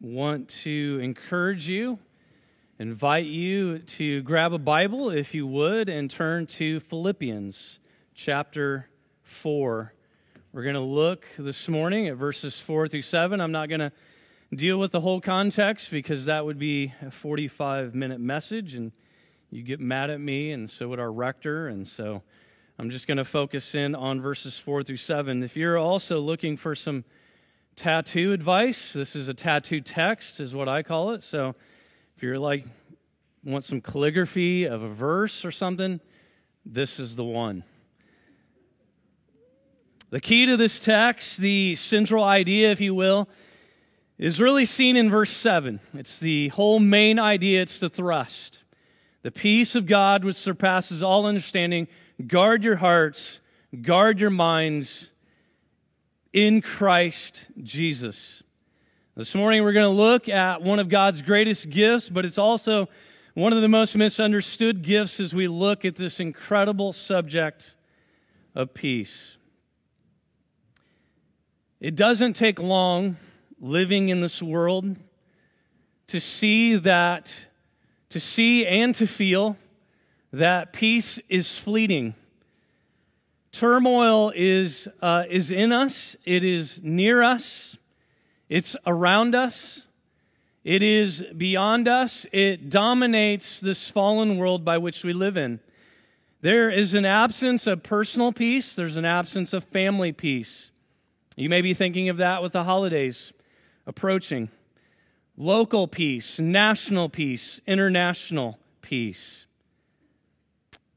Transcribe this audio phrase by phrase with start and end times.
[0.00, 1.98] want to encourage you,
[2.78, 7.80] invite you to grab a Bible, if you would, and turn to Philippians
[8.14, 8.88] chapter
[9.24, 9.92] 4.
[10.52, 13.40] We're going to look this morning at verses 4 through 7.
[13.40, 13.92] I'm not going to
[14.54, 18.92] deal with the whole context because that would be a 45 minute message and
[19.50, 21.66] you get mad at me, and so would our rector.
[21.66, 22.22] And so
[22.78, 25.42] I'm just going to focus in on verses 4 through 7.
[25.42, 27.04] If you're also looking for some
[27.78, 31.22] tattoo advice, this is a tattoo text, is what I call it.
[31.22, 31.54] So
[32.16, 32.66] if you're like,
[33.44, 36.00] want some calligraphy of a verse or something,
[36.66, 37.64] this is the one.
[40.10, 43.28] The key to this text, the central idea, if you will,
[44.18, 45.80] is really seen in verse 7.
[45.94, 48.64] It's the whole main idea, it's the thrust.
[49.22, 51.86] The peace of God, which surpasses all understanding,
[52.26, 53.40] guard your hearts,
[53.82, 55.10] guard your minds
[56.32, 58.42] in Christ Jesus.
[59.16, 62.88] This morning we're going to look at one of God's greatest gifts, but it's also
[63.34, 67.74] one of the most misunderstood gifts as we look at this incredible subject
[68.54, 69.36] of peace.
[71.80, 73.16] It doesn't take long
[73.60, 74.96] living in this world
[76.08, 77.32] to see that
[78.10, 79.56] to see and to feel
[80.32, 82.14] that peace is fleeting.
[83.58, 87.76] Turmoil is, uh, is in us, it is near us,
[88.48, 89.84] it's around us,
[90.62, 95.58] it is beyond us, it dominates this fallen world by which we live in.
[96.40, 100.70] There is an absence of personal peace, there's an absence of family peace.
[101.36, 103.32] You may be thinking of that with the holidays
[103.88, 104.50] approaching
[105.36, 109.47] local peace, national peace, international peace.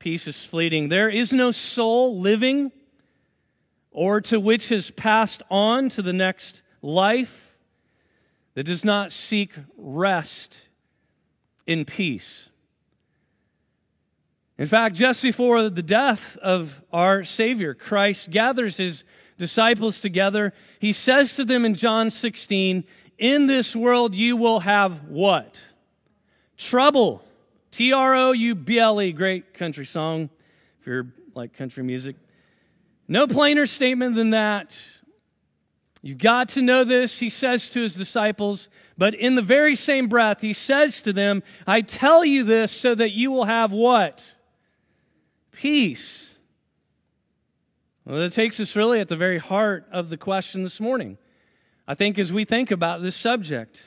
[0.01, 0.89] Peace is fleeting.
[0.89, 2.71] There is no soul living
[3.91, 7.55] or to which has passed on to the next life
[8.55, 10.61] that does not seek rest
[11.67, 12.49] in peace.
[14.57, 19.03] In fact, just before the death of our Savior, Christ gathers his
[19.37, 20.51] disciples together.
[20.79, 22.85] He says to them in John 16,
[23.19, 25.59] in this world you will have what?
[26.57, 27.23] Trouble.
[27.71, 29.11] T R O U B L E.
[29.11, 30.29] Great country song
[30.79, 32.15] if you're like country music.
[33.07, 34.77] No plainer statement than that.
[36.01, 40.07] You've got to know this, he says to his disciples, but in the very same
[40.07, 44.33] breath, he says to them, I tell you this so that you will have what?
[45.51, 46.33] Peace.
[48.03, 51.19] Well, that takes us really at the very heart of the question this morning.
[51.87, 53.83] I think, as we think about this subject.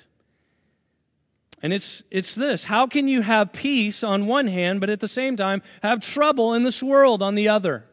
[1.65, 5.09] And it's, it's this how can you have peace on one hand, but at the
[5.09, 7.87] same time have trouble in this world on the other?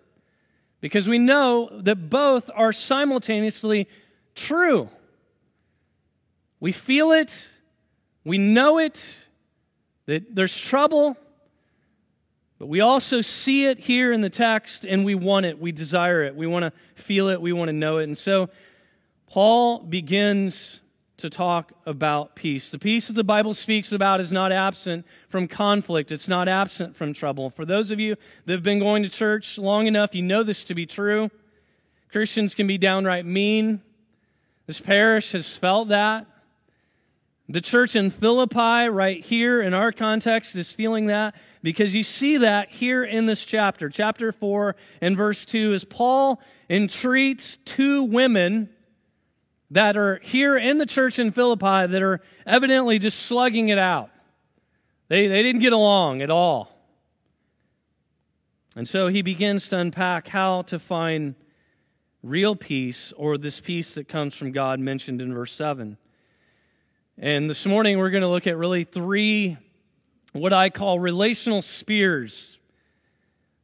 [0.82, 3.88] Because we know that both are simultaneously
[4.36, 4.90] true.
[6.60, 7.34] We feel it,
[8.26, 9.06] we know it,
[10.06, 11.16] that there's trouble,
[12.60, 16.26] but we also see it here in the text and we want it, we desire
[16.26, 18.04] it, we want to feel it, we want to know it.
[18.04, 18.50] And so
[19.28, 20.81] Paul begins
[21.22, 22.70] to talk about peace.
[22.70, 26.96] The peace that the Bible speaks about is not absent from conflict, it's not absent
[26.96, 27.50] from trouble.
[27.50, 28.16] For those of you
[28.46, 31.31] that have been going to church long enough, you know this to be true.
[32.12, 33.81] Christians can be downright mean.
[34.68, 36.26] This parish has felt that.
[37.48, 42.38] The church in Philippi, right here in our context, is feeling that because you see
[42.38, 48.70] that here in this chapter, chapter 4 and verse 2, as Paul entreats two women
[49.72, 54.09] that are here in the church in Philippi that are evidently just slugging it out.
[55.08, 56.78] They, they didn't get along at all.
[58.76, 61.36] And so he begins to unpack how to find
[62.22, 65.98] real peace or this peace that comes from God mentioned in verse 7.
[67.18, 69.58] And this morning we're going to look at really three,
[70.34, 72.58] what I call relational spears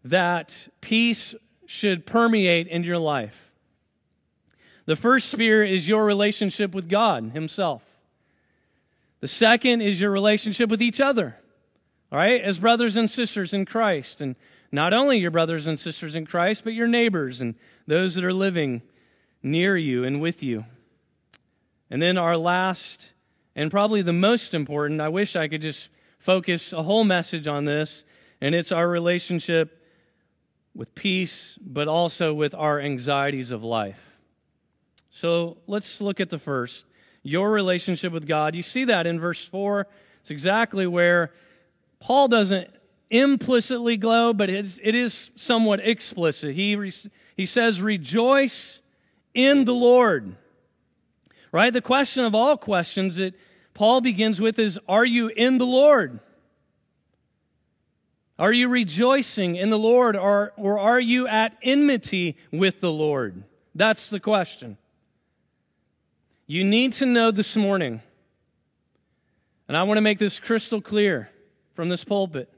[0.05, 1.35] that peace
[1.65, 3.46] should permeate in your life.
[4.87, 7.83] The first sphere is your relationship with God Himself.
[9.19, 11.35] The second is your relationship with each other,
[12.11, 14.21] all right, as brothers and sisters in Christ.
[14.21, 14.35] And
[14.71, 17.55] not only your brothers and sisters in Christ, but your neighbors and
[17.85, 18.81] those that are living
[19.43, 20.65] near you and with you.
[21.89, 23.09] And then our last,
[23.57, 27.65] and probably the most important, I wish I could just focus a whole message on
[27.65, 28.05] this,
[28.39, 29.83] and it's our relationship
[30.73, 34.06] with peace, but also with our anxieties of life.
[35.17, 36.85] So let's look at the first
[37.23, 38.53] your relationship with God.
[38.53, 39.87] You see that in verse 4.
[40.21, 41.33] It's exactly where
[41.99, 42.69] Paul doesn't
[43.09, 46.53] implicitly glow, but it's, it is somewhat explicit.
[46.53, 46.91] He,
[47.35, 48.79] he says, Rejoice
[49.33, 50.35] in the Lord.
[51.51, 51.73] Right?
[51.73, 53.33] The question of all questions that
[53.73, 56.19] Paul begins with is Are you in the Lord?
[58.37, 63.43] Are you rejoicing in the Lord or, or are you at enmity with the Lord?
[63.73, 64.77] That's the question.
[66.49, 68.01] You need to know this morning,
[69.67, 71.29] and I want to make this crystal clear
[71.73, 72.49] from this pulpit.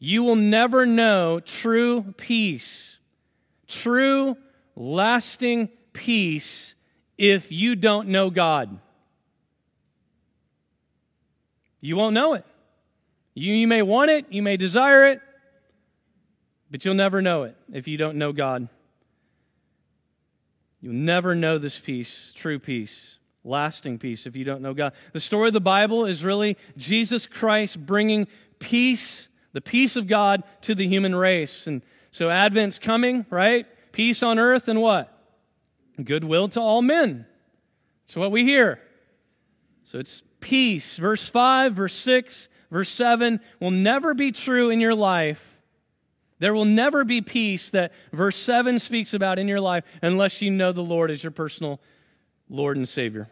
[0.00, 2.98] You will never know true peace,
[3.68, 4.36] true,
[4.74, 6.74] lasting peace,
[7.16, 8.80] if you don't know God.
[11.80, 12.44] You won't know it.
[13.34, 15.20] You, you may want it, you may desire it,
[16.72, 18.68] but you'll never know it if you don't know God.
[20.84, 24.92] You'll never know this peace, true peace, lasting peace, if you don't know God.
[25.14, 28.26] The story of the Bible is really Jesus Christ bringing
[28.58, 31.66] peace, the peace of God, to the human race.
[31.66, 33.64] And so Advent's coming, right?
[33.92, 35.10] Peace on earth and what?
[36.04, 37.24] Goodwill to all men.
[38.06, 38.78] That's what we hear.
[39.84, 40.98] So it's peace.
[40.98, 45.53] Verse 5, verse 6, verse 7 will never be true in your life.
[46.44, 50.50] There will never be peace that verse 7 speaks about in your life unless you
[50.50, 51.80] know the Lord as your personal
[52.50, 53.30] Lord and Savior.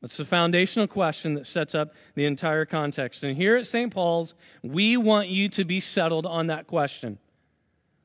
[0.00, 3.24] That's the foundational question that sets up the entire context.
[3.24, 3.92] And here at St.
[3.92, 7.18] Paul's, we want you to be settled on that question.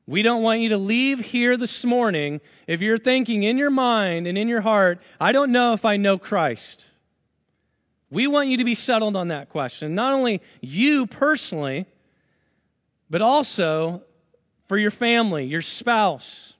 [0.06, 4.26] We don't want you to leave here this morning if you're thinking in your mind
[4.26, 6.84] and in your heart, I don't know if I know Christ.
[8.10, 9.94] We want you to be settled on that question.
[9.94, 11.86] Not only you personally,
[13.10, 14.02] but also
[14.68, 16.54] for your family, your spouse,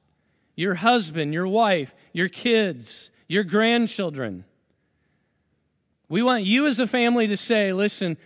[0.56, 4.44] your husband, your wife, your kids, your grandchildren.
[6.08, 8.16] We want you as a family to say, listen,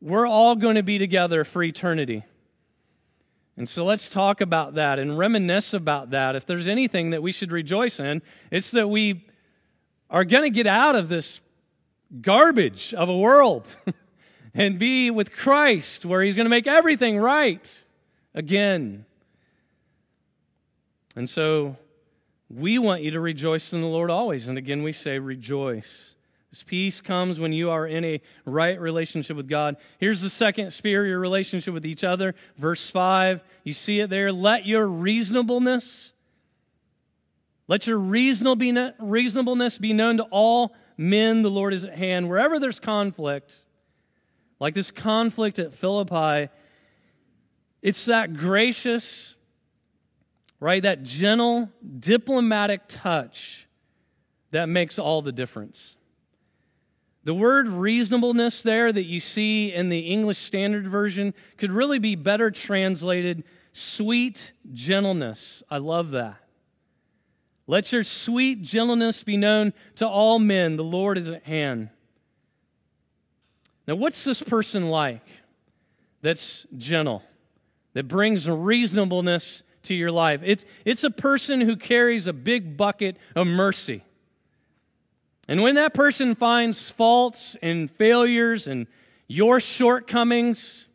[0.00, 2.24] we're all going to be together for eternity.
[3.56, 6.34] And so let's talk about that and reminisce about that.
[6.34, 9.26] If there's anything that we should rejoice in, it's that we
[10.10, 11.40] are going to get out of this
[12.20, 13.66] garbage of a world
[14.54, 17.82] and be with Christ, where He's going to make everything right
[18.34, 19.06] again.
[21.16, 21.76] And so
[22.48, 24.48] we want you to rejoice in the Lord always.
[24.48, 26.14] And again, we say, rejoice.
[26.50, 29.76] This peace comes when you are in a right relationship with God.
[29.98, 32.34] Here's the second sphere your relationship with each other.
[32.58, 34.30] Verse 5, you see it there.
[34.30, 36.12] Let your reasonableness,
[37.68, 42.28] let your reasonableness be known to all men, the Lord is at hand.
[42.28, 43.54] Wherever there's conflict,
[44.62, 46.48] like this conflict at Philippi,
[47.82, 49.34] it's that gracious,
[50.60, 51.68] right, that gentle,
[51.98, 53.66] diplomatic touch
[54.52, 55.96] that makes all the difference.
[57.24, 62.14] The word reasonableness there that you see in the English Standard Version could really be
[62.14, 63.42] better translated
[63.72, 65.64] sweet gentleness.
[65.70, 66.36] I love that.
[67.66, 70.76] Let your sweet gentleness be known to all men.
[70.76, 71.88] The Lord is at hand.
[73.86, 75.26] Now, what's this person like
[76.20, 77.22] that's gentle,
[77.94, 80.40] that brings reasonableness to your life?
[80.44, 84.04] It's, it's a person who carries a big bucket of mercy.
[85.48, 88.86] And when that person finds faults and failures and
[89.26, 90.86] your shortcomings,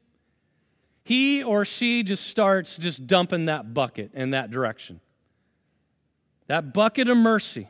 [1.04, 5.02] he or she just starts just dumping that bucket in that direction
[6.48, 7.68] that bucket of mercy,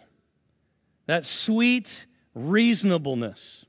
[1.07, 3.65] that sweet reasonableness.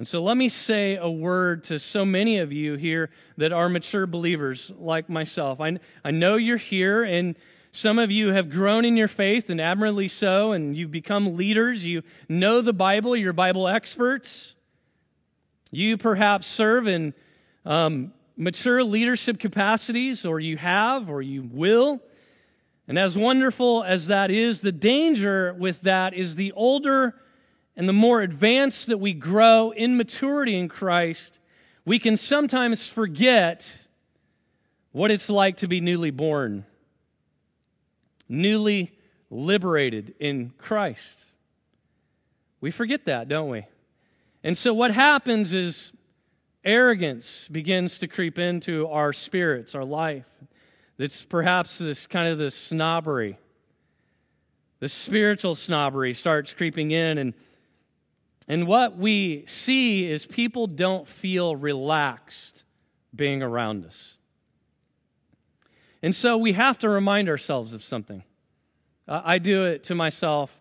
[0.00, 3.68] And so let me say a word to so many of you here that are
[3.68, 5.60] mature believers like myself.
[5.60, 7.36] I, I know you're here, and
[7.70, 11.84] some of you have grown in your faith, and admirably so, and you've become leaders.
[11.84, 14.54] You know the Bible, you're Bible experts.
[15.70, 17.12] You perhaps serve in
[17.66, 22.00] um, mature leadership capacities, or you have, or you will.
[22.88, 27.16] And as wonderful as that is, the danger with that is the older
[27.80, 31.38] and the more advanced that we grow in maturity in Christ,
[31.86, 33.72] we can sometimes forget
[34.92, 36.66] what it's like to be newly born,
[38.28, 38.92] newly
[39.30, 41.24] liberated in Christ.
[42.60, 43.64] We forget that, don't we?
[44.44, 45.90] And so what happens is
[46.62, 50.26] arrogance begins to creep into our spirits, our life.
[50.98, 53.38] It's perhaps this kind of this snobbery.
[54.80, 57.32] The spiritual snobbery starts creeping in and
[58.48, 62.64] and what we see is people don't feel relaxed
[63.14, 64.14] being around us.
[66.02, 68.24] And so we have to remind ourselves of something.
[69.06, 70.60] I do it to myself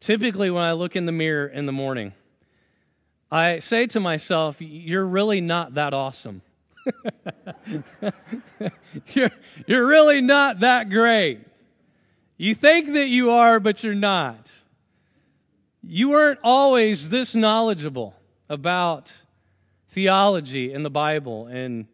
[0.00, 2.12] typically when I look in the mirror in the morning.
[3.30, 6.42] I say to myself, You're really not that awesome.
[9.12, 9.30] you're,
[9.66, 11.40] you're really not that great.
[12.36, 14.50] You think that you are, but you're not.
[15.82, 18.14] You weren't always this knowledgeable
[18.48, 19.12] about
[19.90, 21.86] theology and the Bible and,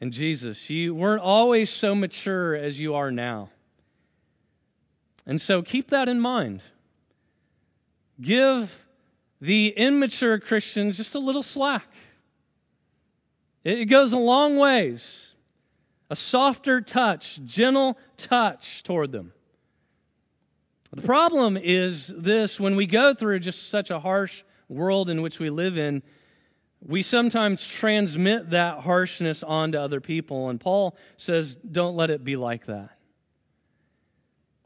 [0.00, 0.68] and Jesus.
[0.70, 3.50] You weren't always so mature as you are now.
[5.26, 6.62] And so keep that in mind.
[8.20, 8.70] Give
[9.40, 11.88] the immature Christians just a little slack.
[13.64, 15.32] It goes a long ways.
[16.10, 19.32] A softer touch, gentle touch toward them.
[20.94, 25.40] The problem is this when we go through just such a harsh world in which
[25.40, 26.02] we live in,
[26.80, 30.50] we sometimes transmit that harshness onto other people.
[30.50, 32.90] And Paul says, don't let it be like that.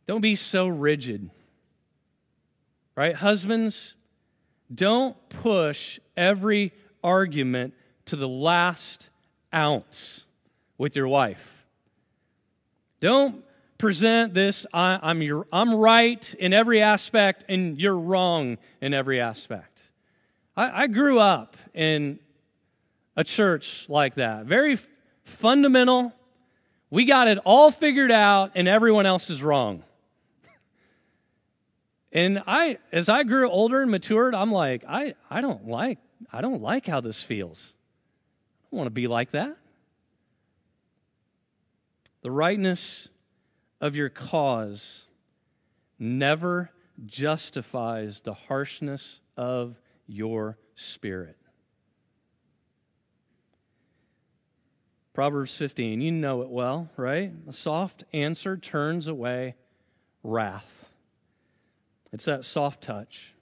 [0.07, 1.31] Don't be so rigid.
[2.95, 3.15] Right?
[3.15, 3.95] Husbands,
[4.75, 7.73] don't push every argument
[8.07, 9.09] to the last
[9.55, 10.25] ounce
[10.77, 11.65] with your wife.
[13.01, 13.45] Don't
[13.79, 19.21] present this I, am your, I'm right in every aspect and you're wrong in every
[19.21, 19.81] aspect.
[20.57, 22.19] I, I grew up in
[23.17, 24.79] a church like that, very
[25.25, 26.13] fundamental.
[26.91, 29.85] We got it all figured out and everyone else is wrong.
[32.11, 35.99] And I, as I grew older and matured, I'm like, I, I don't like,
[36.33, 37.59] I don't like how this feels.
[37.61, 39.55] I don't want to be like that.
[42.23, 43.09] The rightness
[43.81, 45.05] of your cause
[45.99, 46.71] never
[47.07, 51.37] justifies the harshness of your spirit.
[55.15, 57.33] Proverbs 15, you know it well, right?
[57.49, 59.57] A soft answer turns away
[60.23, 60.85] wrath.
[62.13, 63.35] It's that soft touch.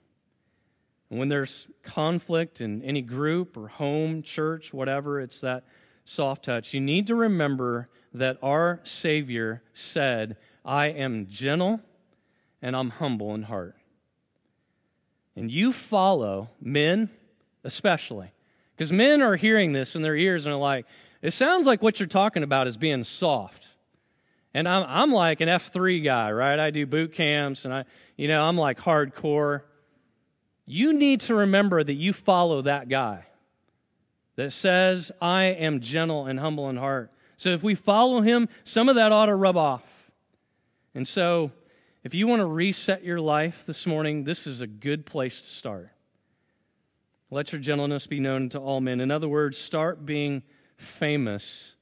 [1.09, 5.65] And when there's conflict in any group or home, church, whatever, it's that
[6.03, 6.73] soft touch.
[6.73, 11.81] You need to remember that our Savior said, I am gentle
[12.61, 13.75] and I'm humble in heart.
[15.35, 17.09] And you follow men,
[17.63, 18.31] especially,
[18.75, 20.85] because men are hearing this in their ears and are like,
[21.21, 23.67] it sounds like what you're talking about is being soft.
[24.53, 26.59] And I'm, I'm like an F3 guy, right?
[26.59, 29.61] I do boot camps and I, you know, I'm like hardcore.
[30.65, 33.25] You need to remember that you follow that guy
[34.35, 37.11] that says, I am gentle and humble in heart.
[37.37, 39.83] So if we follow him, some of that ought to rub off.
[40.93, 41.51] And so
[42.03, 45.47] if you want to reset your life this morning, this is a good place to
[45.47, 45.89] start.
[47.29, 49.01] Let your gentleness be known to all men.
[49.01, 50.43] In other words, start being
[50.77, 51.75] famous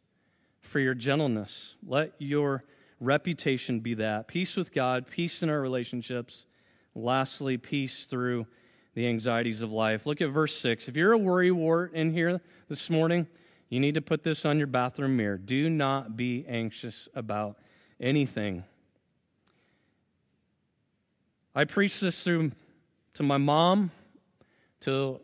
[0.62, 1.76] for your gentleness.
[1.86, 2.64] Let your
[3.00, 4.28] reputation be that.
[4.28, 6.48] Peace with God, peace in our relationships.
[6.96, 8.48] Lastly, peace through
[8.96, 10.06] the anxieties of life.
[10.06, 10.88] Look at verse 6.
[10.88, 13.28] If you're a worry wart in here this morning,
[13.70, 15.38] you need to put this on your bathroom mirror.
[15.38, 17.58] Do not be anxious about
[18.00, 18.64] anything.
[21.54, 22.52] I preached this through
[23.14, 23.92] to my mom
[24.82, 25.22] till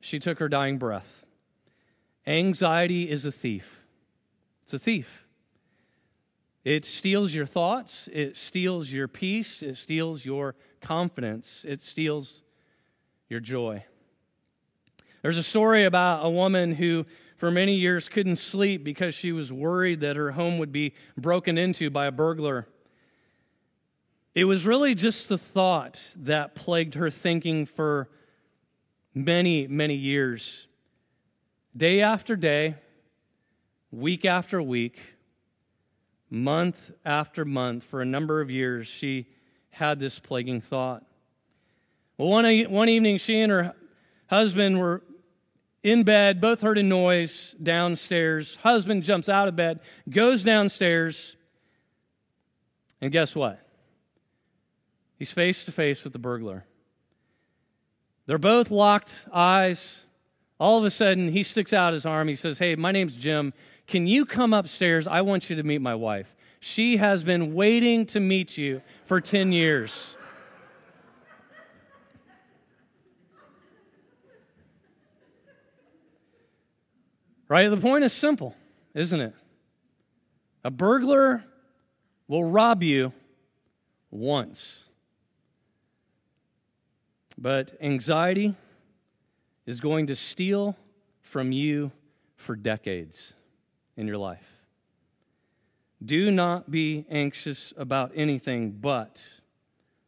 [0.00, 1.24] she took her dying breath.
[2.26, 3.80] Anxiety is a thief.
[4.62, 5.24] It's a thief.
[6.64, 12.42] It steals your thoughts, it steals your peace, it steals your confidence, it steals
[13.28, 13.84] your joy.
[15.20, 17.04] There's a story about a woman who,
[17.36, 21.58] for many years, couldn't sleep because she was worried that her home would be broken
[21.58, 22.66] into by a burglar.
[24.34, 28.08] It was really just the thought that plagued her thinking for
[29.14, 30.66] many, many years.
[31.76, 32.76] Day after day,
[33.90, 35.00] week after week,
[36.30, 39.26] month after month, for a number of years, she
[39.70, 41.04] had this plaguing thought.
[42.16, 43.74] Well, one, one evening, she and her
[44.28, 45.02] husband were
[45.84, 48.56] in bed, both heard a noise downstairs.
[48.62, 51.36] Husband jumps out of bed, goes downstairs,
[53.02, 53.60] and guess what?
[55.18, 56.64] He's face to face with the burglar.
[58.26, 60.04] They're both locked eyes.
[60.58, 62.28] All of a sudden, he sticks out his arm.
[62.28, 63.52] He says, Hey, my name's Jim.
[63.86, 65.06] Can you come upstairs?
[65.06, 66.34] I want you to meet my wife.
[66.60, 70.16] She has been waiting to meet you for 10 years.
[77.48, 77.68] Right?
[77.68, 78.54] The point is simple,
[78.94, 79.34] isn't it?
[80.64, 81.44] A burglar
[82.26, 83.12] will rob you
[84.10, 84.84] once.
[87.36, 88.54] But anxiety
[89.66, 90.76] is going to steal
[91.20, 91.90] from you
[92.36, 93.34] for decades
[93.96, 94.46] in your life.
[96.04, 99.24] Do not be anxious about anything but.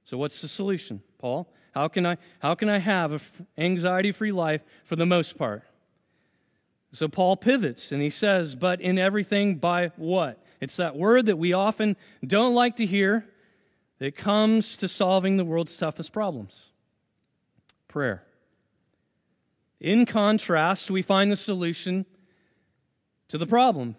[0.04, 1.48] So, what's the solution, Paul?
[1.74, 3.20] How can I, how can I have an
[3.58, 5.64] anxiety free life for the most part?
[6.92, 10.42] So, Paul pivots and he says, But in everything by what?
[10.60, 13.26] It's that word that we often don't like to hear,
[13.98, 16.70] that comes to solving the world's toughest problems
[17.88, 18.22] prayer.
[19.80, 22.04] In contrast, we find the solution
[23.28, 23.96] to the problem.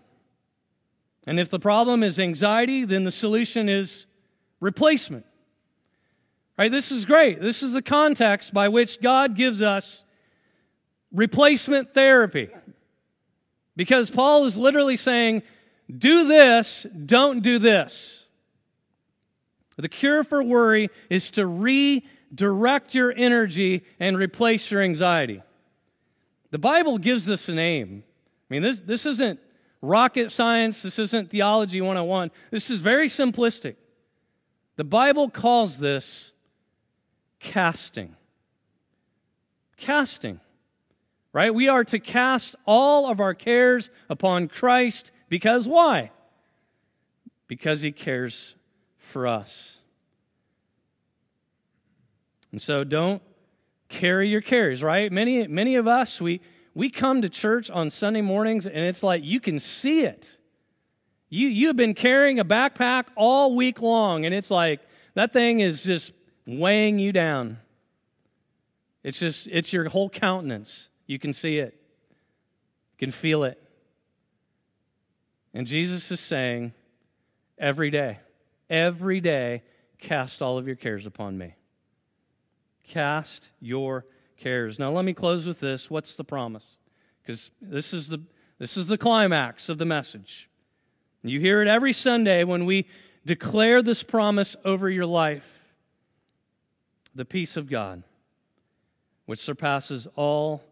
[1.26, 4.06] And if the problem is anxiety, then the solution is
[4.60, 5.26] replacement.
[6.60, 6.72] Right?
[6.72, 7.42] This is great.
[7.42, 10.04] This is the context by which God gives us
[11.12, 12.50] replacement therapy.
[13.78, 15.44] Because Paul is literally saying,
[15.96, 18.26] do this, don't do this.
[19.78, 25.44] The cure for worry is to redirect your energy and replace your anxiety.
[26.50, 28.04] The Bible gives this a name.
[28.50, 29.40] I mean, this, this isn't
[29.84, 32.32] rocket science, this isn't theology 101.
[32.50, 33.76] This is very simplistic.
[34.76, 36.32] The Bible calls this
[37.40, 38.16] casting.
[39.78, 40.40] Casting.
[41.34, 41.54] Right?
[41.54, 46.12] We are to cast all of our cares upon Christ because why?
[47.48, 48.56] Because he cares
[48.98, 49.78] for us.
[52.52, 53.22] And so don't
[53.90, 55.12] carry your cares, right?
[55.12, 56.42] Many many of us we
[56.74, 60.38] we come to church on Sunday mornings and it's like you can see it.
[61.30, 64.82] You you have been carrying a backpack all week long and it's like
[65.16, 66.14] that thing is just
[66.46, 67.60] weighing you down.
[69.04, 70.90] It's just it's your whole countenance.
[71.08, 71.74] You can see it.
[72.92, 73.62] You can feel it.
[75.54, 76.74] And Jesus is saying,
[77.58, 78.20] every day,
[78.70, 79.64] every day,
[80.00, 81.56] cast all of your cares upon me.
[82.88, 84.06] Cast your
[84.38, 84.78] cares.
[84.78, 85.90] Now, let me close with this.
[85.90, 86.66] What's the promise?
[87.22, 88.22] Because this is the
[88.60, 90.50] this is the climax of the message.
[91.24, 92.88] You hear it every Sunday when we
[93.26, 95.46] declare this promise over your life.
[97.14, 98.04] The peace of God,
[99.26, 100.64] which surpasses all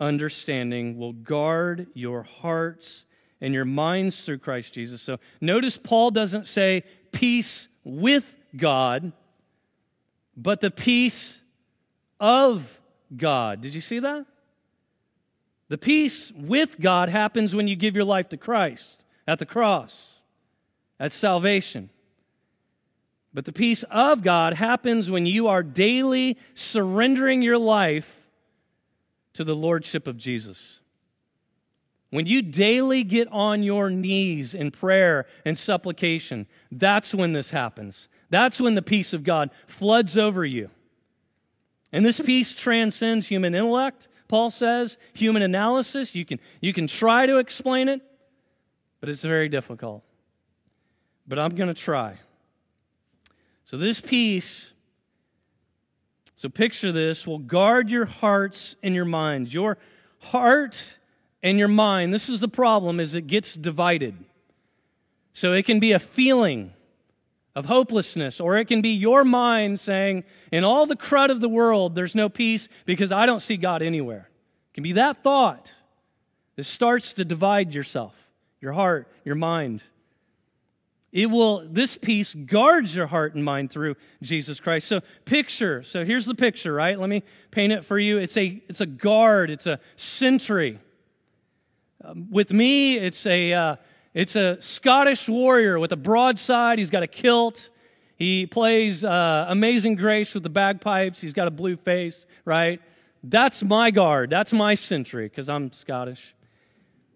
[0.00, 3.04] understanding, will guard your hearts
[3.40, 5.02] and your minds through Christ Jesus.
[5.02, 9.12] So notice Paul doesn't say peace with God,
[10.36, 11.40] but the peace
[12.20, 12.80] of
[13.16, 13.60] God.
[13.60, 14.26] Did you see that?
[15.68, 20.14] The peace with God happens when you give your life to Christ at the cross.
[20.98, 21.90] That's salvation.
[23.34, 28.17] But the peace of God happens when you are daily surrendering your life
[29.38, 30.80] to the Lordship of Jesus.
[32.10, 38.08] When you daily get on your knees in prayer and supplication, that's when this happens.
[38.30, 40.70] That's when the peace of God floods over you.
[41.92, 46.16] And this peace transcends human intellect, Paul says, human analysis.
[46.16, 48.00] You can, you can try to explain it,
[48.98, 50.02] but it's very difficult.
[51.28, 52.18] But I'm going to try.
[53.66, 54.72] So, this peace,
[56.38, 59.52] so picture this, will guard your hearts and your minds.
[59.52, 59.76] Your
[60.20, 60.80] heart
[61.42, 64.16] and your mind, this is the problem, is it gets divided.
[65.32, 66.74] So it can be a feeling
[67.56, 70.22] of hopelessness, or it can be your mind saying,
[70.52, 73.82] in all the crud of the world, there's no peace because I don't see God
[73.82, 74.30] anywhere.
[74.70, 75.72] It can be that thought
[76.54, 78.14] that starts to divide yourself,
[78.60, 79.82] your heart, your mind.
[81.10, 84.86] It will, this peace guards your heart and mind through Jesus Christ.
[84.88, 86.98] So picture, so here's the picture, right?
[86.98, 88.18] Let me paint it for you.
[88.18, 90.78] It's a, it's a guard, it's a sentry.
[92.04, 93.76] Um, with me, it's a, uh,
[94.12, 96.78] it's a Scottish warrior with a broadside.
[96.78, 97.70] He's got a kilt.
[98.16, 101.20] He plays uh, Amazing Grace with the bagpipes.
[101.20, 102.80] He's got a blue face, right?
[103.24, 104.28] That's my guard.
[104.28, 106.34] That's my sentry because I'm Scottish.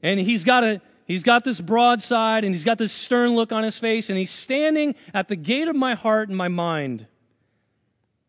[0.03, 3.63] And he's got a he's got this broadside and he's got this stern look on
[3.63, 7.07] his face and he's standing at the gate of my heart and my mind.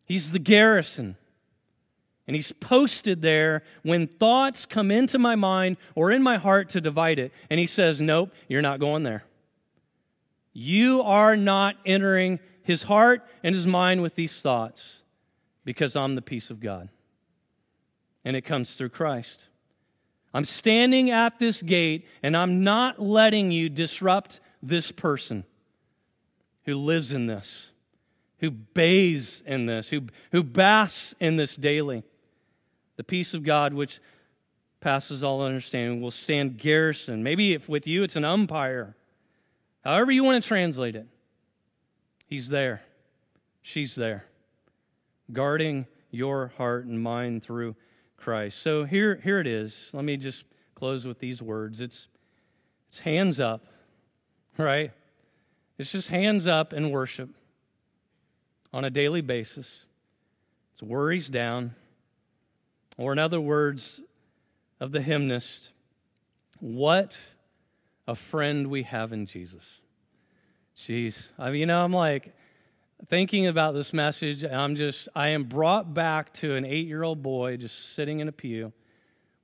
[0.04, 1.16] He's the garrison.
[2.26, 6.80] And he's posted there when thoughts come into my mind or in my heart to
[6.80, 7.32] divide it.
[7.50, 9.24] And he says, Nope, you're not going there.
[10.54, 15.02] You are not entering his heart and his mind with these thoughts
[15.64, 16.88] because I'm the peace of God.
[18.24, 19.46] And it comes through Christ.
[20.34, 25.44] I'm standing at this gate and I'm not letting you disrupt this person
[26.64, 27.70] who lives in this,
[28.40, 32.02] who bathes in this, who, who basks in this daily.
[32.96, 34.00] The peace of God, which
[34.80, 37.22] passes all understanding, will stand garrison.
[37.22, 38.96] Maybe if with you it's an umpire.
[39.84, 41.06] However you want to translate it.
[42.26, 42.82] He's there.
[43.62, 44.24] She's there.
[45.32, 47.76] Guarding your heart and mind through
[48.24, 48.62] Christ.
[48.62, 49.90] So here, here it is.
[49.92, 51.82] Let me just close with these words.
[51.82, 52.08] It's,
[52.88, 53.66] it's hands up,
[54.56, 54.92] right?
[55.76, 57.28] It's just hands up and worship
[58.72, 59.84] on a daily basis.
[60.72, 61.74] It's worries down.
[62.96, 64.00] Or, in other words,
[64.80, 65.72] of the hymnist,
[66.60, 67.18] what
[68.08, 69.64] a friend we have in Jesus.
[70.78, 71.28] Jeez.
[71.38, 72.34] I mean, you know, I'm like,
[73.08, 77.22] thinking about this message, I'm just, I am brought back to an eight year old
[77.22, 78.72] boy just sitting in a pew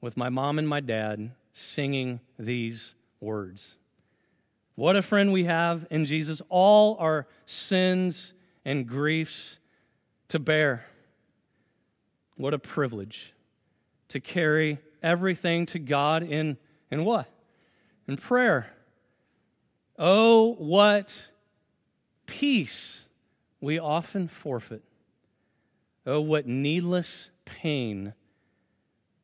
[0.01, 3.77] with my mom and my dad singing these words.
[4.77, 6.41] What a friend we have in Jesus.
[6.49, 8.33] All our sins
[8.65, 9.59] and griefs
[10.29, 10.87] to bear.
[12.37, 13.35] What a privilege
[14.09, 16.57] to carry everything to God in,
[16.91, 17.29] in what?
[18.09, 18.73] In prayer.
[19.99, 21.15] Oh, what
[22.27, 23.01] peace
[23.61, 24.83] we often forfeit.
[26.07, 28.15] Oh, what needless pain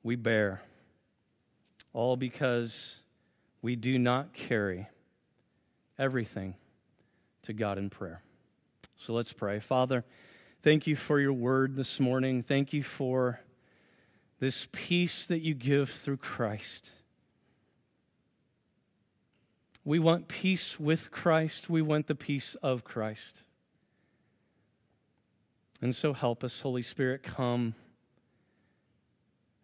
[0.03, 0.63] we bear.
[1.93, 2.97] All because
[3.63, 4.89] we do not carry
[5.99, 6.55] everything
[7.43, 8.23] to God in prayer.
[8.99, 9.61] So let's pray.
[9.61, 10.05] Father,
[10.63, 12.43] thank you for your word this morning.
[12.43, 13.41] Thank you for
[14.39, 16.91] this peace that you give through Christ.
[19.85, 21.71] We want peace with Christ.
[21.71, 23.43] We want the peace of Christ.
[25.81, 27.75] And so help us, Holy Spirit, come.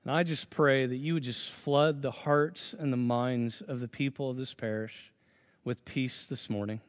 [0.05, 3.81] And I just pray that you would just flood the hearts and the minds of
[3.81, 5.13] the people of this parish
[5.65, 6.81] with peace this morning.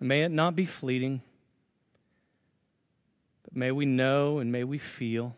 [0.00, 1.22] May it not be fleeting,
[3.44, 5.34] but may we know and may we feel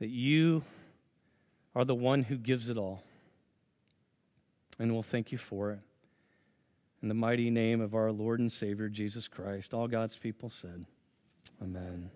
[0.00, 0.64] that you
[1.74, 3.02] are the one who gives it all.
[4.78, 5.80] And we'll thank you for it.
[7.02, 10.84] In the mighty name of our Lord and Savior, Jesus Christ, all God's people said,
[11.62, 12.10] Amen.